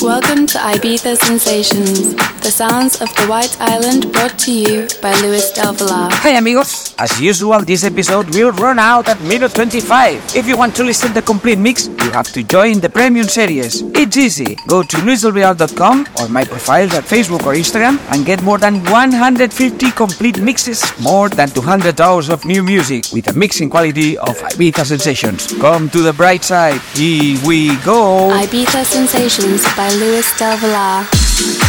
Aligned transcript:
Welcome 0.00 0.46
to 0.46 0.58
Ibiza 0.58 1.16
Sensations, 1.18 2.14
the 2.48 2.52
sounds 2.52 3.02
of 3.02 3.14
the 3.16 3.26
White 3.26 3.60
Island 3.60 4.10
brought 4.10 4.38
to 4.46 4.50
you 4.50 4.88
by 5.02 5.12
Luis 5.20 5.52
Del 5.52 5.74
Villar. 5.74 6.08
Hi 6.24 6.30
amigos! 6.38 6.94
As 6.98 7.20
usual, 7.20 7.60
this 7.60 7.84
episode 7.84 8.34
will 8.34 8.52
run 8.52 8.78
out 8.78 9.06
at 9.06 9.20
minute 9.20 9.52
25. 9.54 10.34
If 10.34 10.48
you 10.48 10.56
want 10.56 10.74
to 10.76 10.82
listen 10.82 11.12
the 11.12 11.20
complete 11.20 11.58
mix, 11.58 11.88
you 11.88 12.10
have 12.12 12.32
to 12.32 12.42
join 12.42 12.80
the 12.80 12.88
premium 12.88 13.28
series. 13.28 13.82
It's 13.92 14.16
easy. 14.16 14.56
Go 14.66 14.82
to 14.82 14.96
luisdelvillar.com 14.96 16.06
or 16.18 16.28
my 16.28 16.44
profiles 16.44 16.94
at 16.94 17.04
Facebook 17.04 17.44
or 17.44 17.52
Instagram 17.52 17.98
and 18.12 18.24
get 18.24 18.42
more 18.42 18.56
than 18.56 18.82
150 18.84 19.90
complete 19.90 20.40
mixes, 20.40 20.80
more 21.00 21.28
than 21.28 21.50
200 21.50 22.00
hours 22.00 22.30
of 22.30 22.46
new 22.46 22.62
music 22.62 23.04
with 23.12 23.28
a 23.28 23.34
mixing 23.34 23.68
quality 23.68 24.16
of 24.16 24.38
Ibiza 24.52 24.86
Sensations. 24.86 25.52
Come 25.60 25.90
to 25.90 26.00
the 26.00 26.14
bright 26.14 26.44
side. 26.44 26.80
Here 26.96 27.38
we 27.46 27.76
go! 27.84 28.30
Ibiza 28.32 28.86
Sensations 28.86 29.64
by 29.76 29.90
Luis 30.00 30.26
Del 30.38 30.56
Villar. 30.56 31.67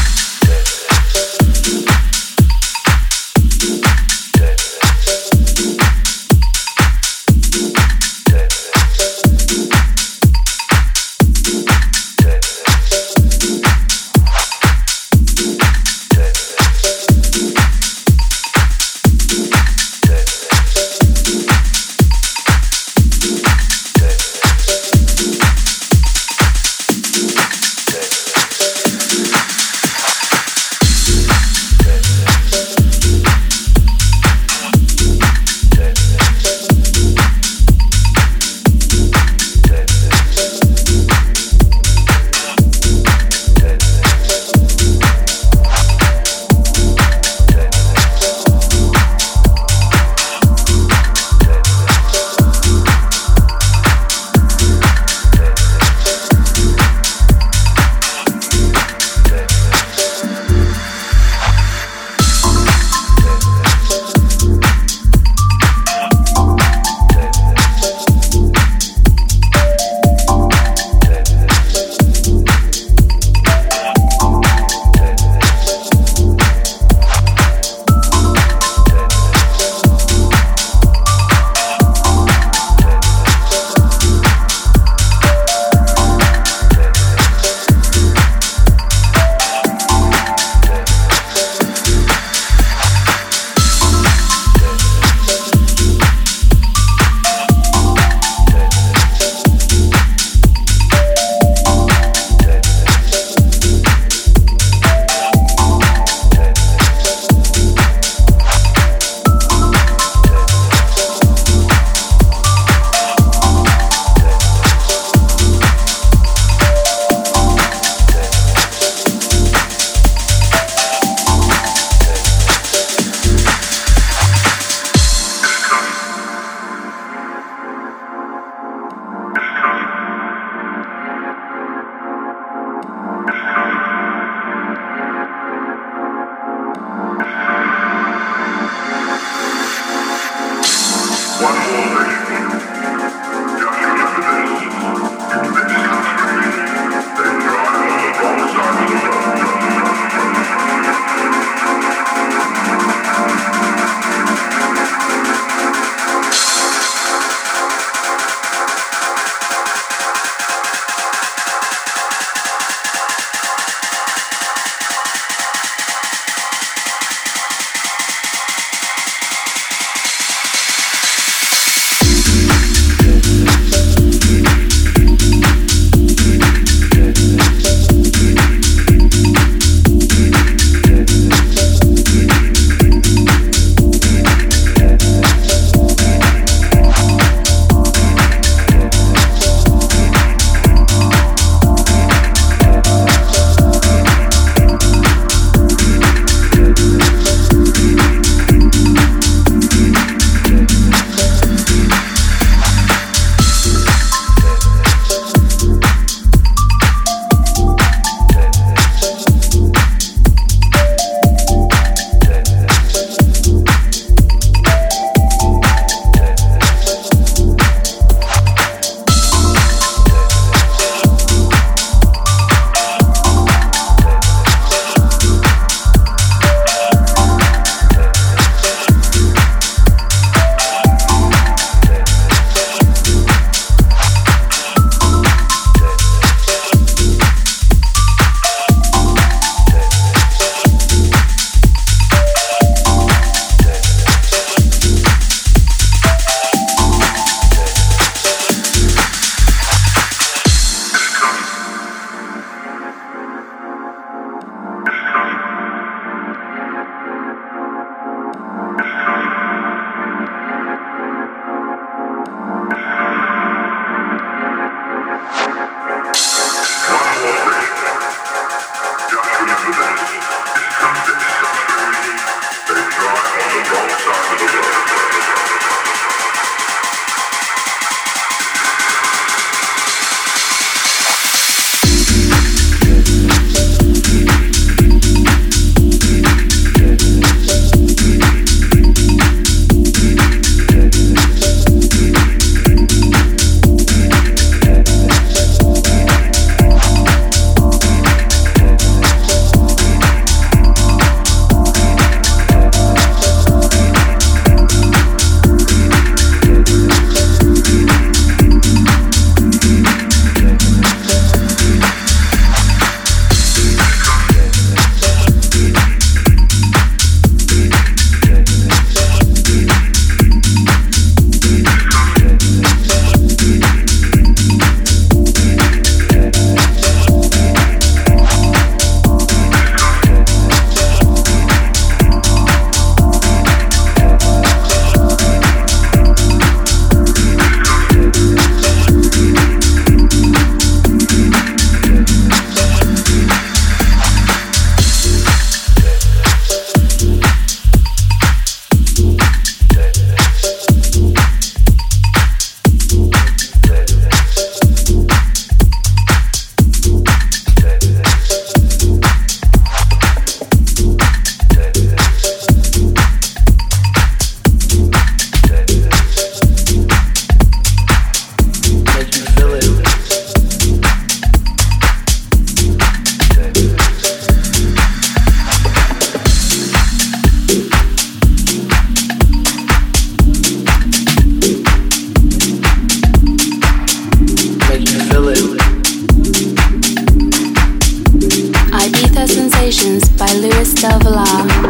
By 389.89 390.36
Luis 390.39 390.75
Del 390.75 391.00
Villar. 391.00 391.69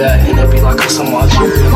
and 0.00 0.38
it'll 0.38 0.50
be 0.50 0.60
like 0.60 0.80
I'm 0.80 1.08
Algeria. 1.08 1.71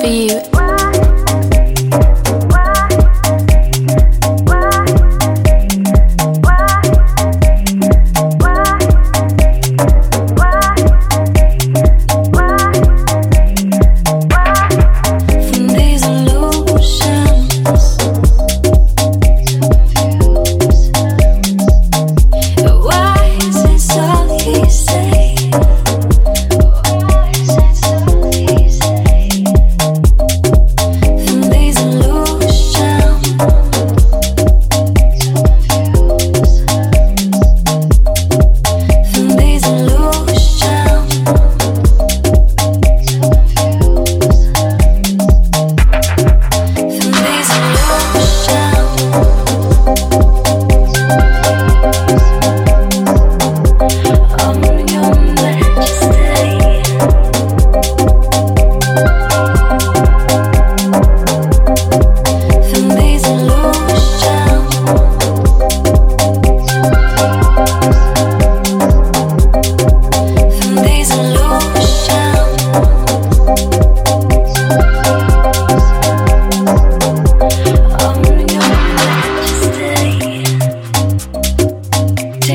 for 0.00 0.06
you. 0.06 0.59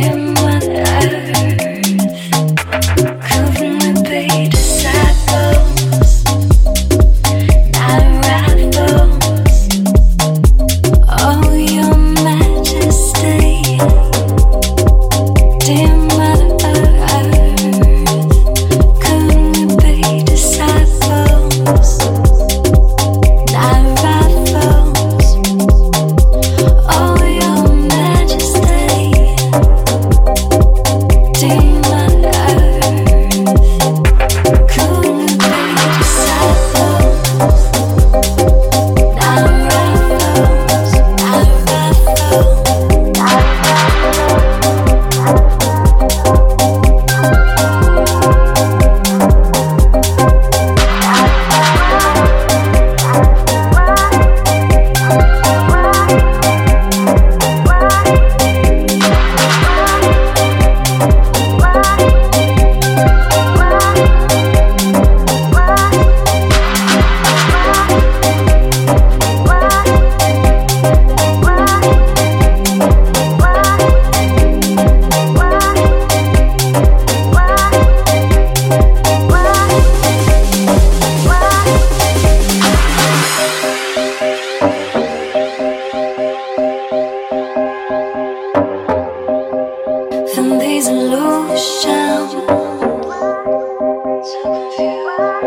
him 0.05 0.35
when 0.35 0.61
I 0.85 1.24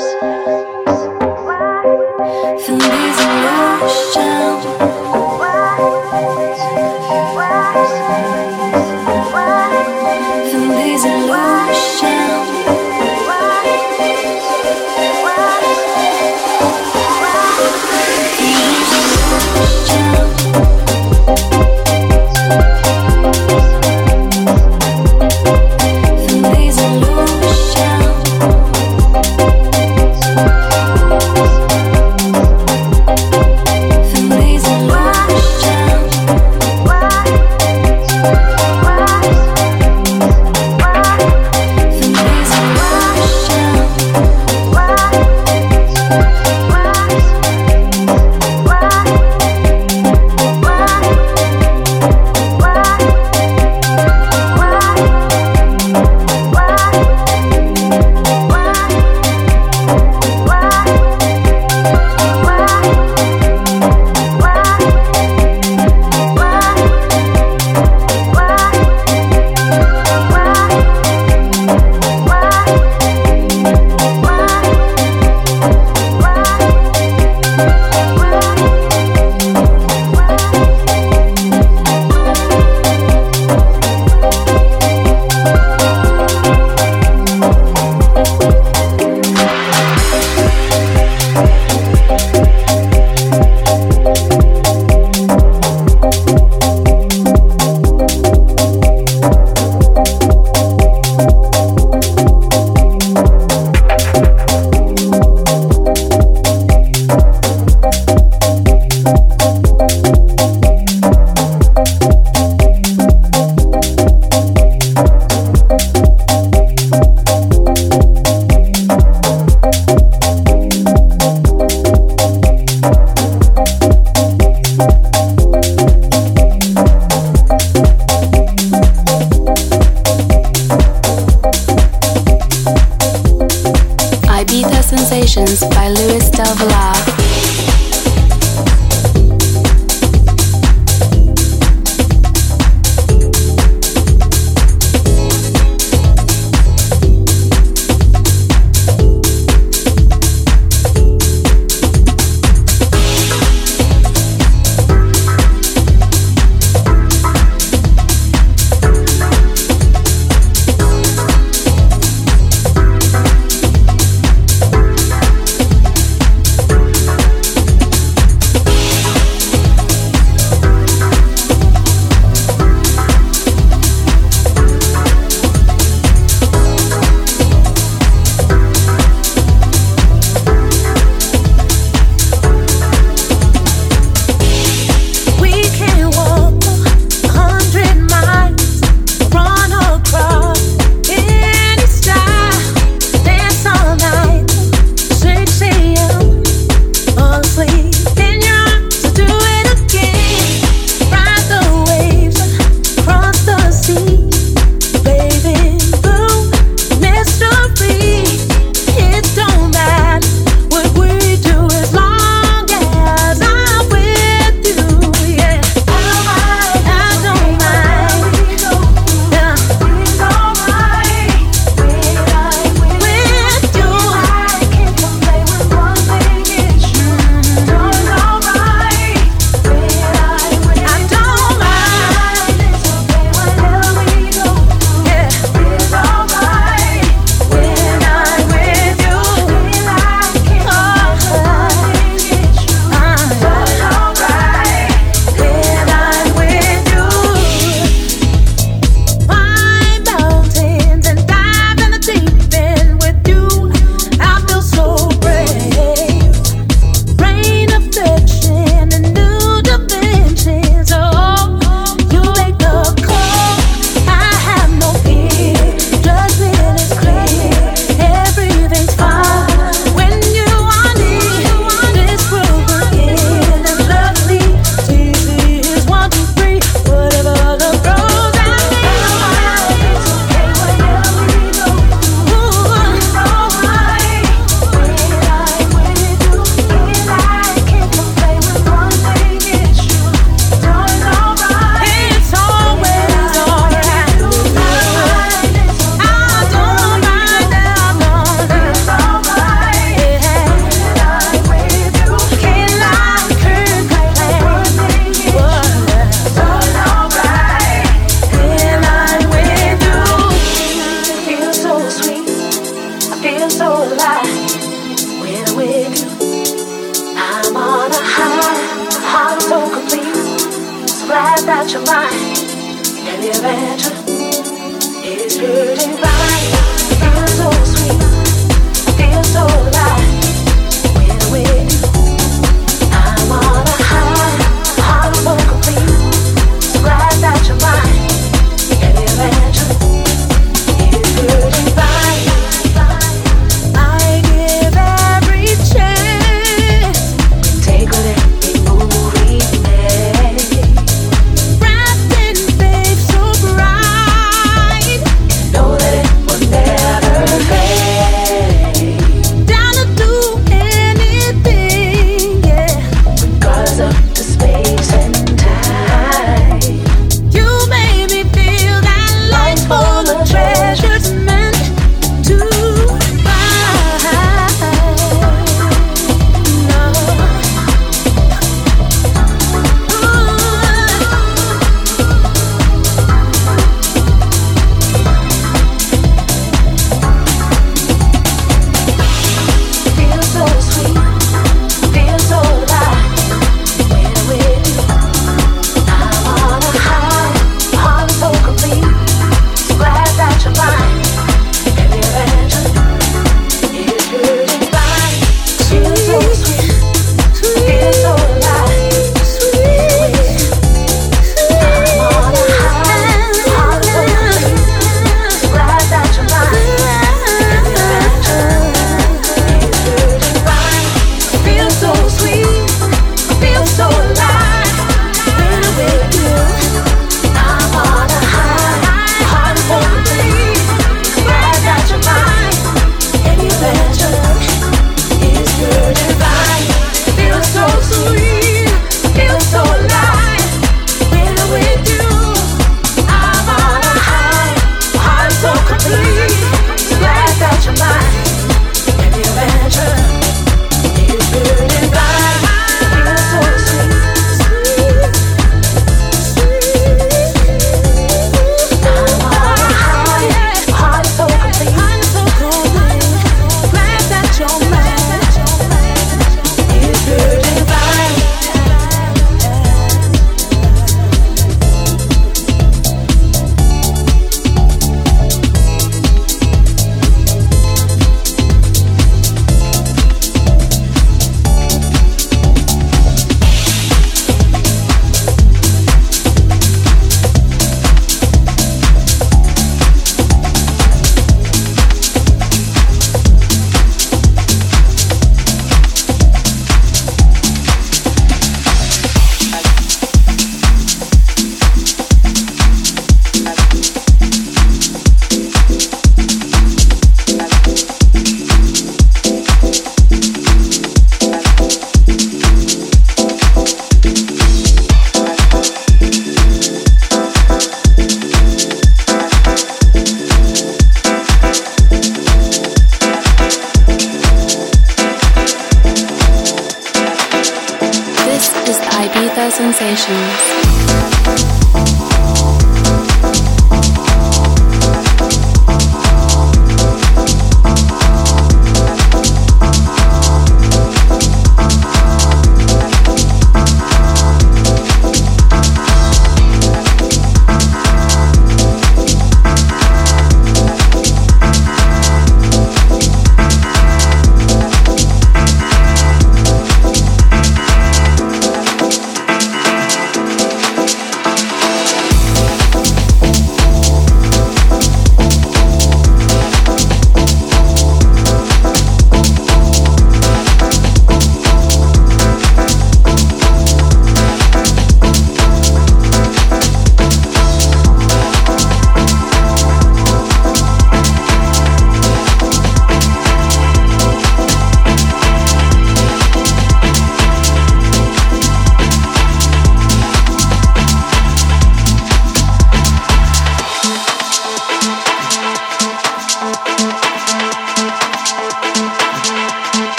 years. 0.00 0.39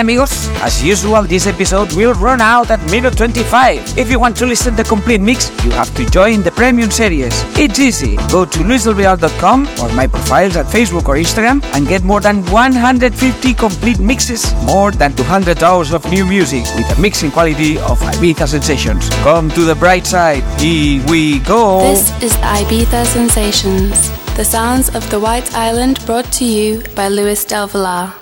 Amigos. 0.00 0.48
As 0.62 0.82
usual, 0.82 1.22
this 1.22 1.46
episode 1.46 1.92
will 1.92 2.14
run 2.14 2.40
out 2.40 2.70
at 2.70 2.80
minute 2.90 3.16
25. 3.16 3.98
If 3.98 4.10
you 4.10 4.18
want 4.18 4.36
to 4.38 4.46
listen 4.46 4.74
the 4.74 4.84
complete 4.84 5.20
mix, 5.20 5.50
you 5.64 5.70
have 5.72 5.94
to 5.96 6.04
join 6.10 6.42
the 6.42 6.50
premium 6.50 6.90
series. 6.90 7.32
It's 7.58 7.78
easy. 7.78 8.16
Go 8.30 8.44
to 8.44 8.58
luisdelvillar.com 8.60 9.68
or 9.80 9.92
my 9.94 10.06
profiles 10.06 10.56
at 10.56 10.66
Facebook 10.66 11.08
or 11.08 11.16
Instagram 11.16 11.62
and 11.74 11.86
get 11.86 12.02
more 12.02 12.20
than 12.20 12.44
150 12.46 13.54
complete 13.54 13.98
mixes, 14.00 14.52
more 14.64 14.90
than 14.90 15.12
200 15.14 15.62
hours 15.62 15.92
of 15.92 16.04
new 16.10 16.24
music 16.26 16.64
with 16.76 16.98
a 16.98 17.00
mixing 17.00 17.30
quality 17.30 17.78
of 17.78 18.00
Ibiza 18.00 18.48
sensations. 18.48 19.08
Come 19.22 19.50
to 19.50 19.62
the 19.62 19.74
bright 19.74 20.06
side. 20.06 20.42
Here 20.60 21.04
we 21.08 21.40
go. 21.40 21.80
This 21.80 22.10
is 22.22 22.32
Ibiza 22.36 23.04
Sensations, 23.06 24.10
the 24.36 24.44
sounds 24.44 24.88
of 24.94 25.08
the 25.10 25.20
White 25.20 25.54
Island 25.54 26.04
brought 26.06 26.30
to 26.32 26.44
you 26.44 26.82
by 26.94 27.08
Luis 27.08 27.44
Del 27.44 27.66
Villar. 27.66 28.19